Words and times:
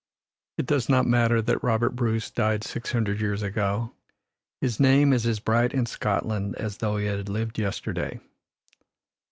It 0.57 0.65
does 0.65 0.89
not 0.89 1.05
matter 1.05 1.43
that 1.43 1.63
Robert 1.63 1.91
Bruce 1.91 2.31
died 2.31 2.63
six 2.63 2.91
hundred 2.91 3.21
years 3.21 3.43
ago 3.43 3.93
his 4.59 4.79
name 4.79 5.13
is 5.13 5.27
as 5.27 5.39
bright 5.39 5.75
in 5.75 5.85
Scotland 5.85 6.55
as 6.55 6.77
though 6.77 6.97
he 6.97 7.05
had 7.05 7.29
lived 7.29 7.59
yesterday. 7.59 8.19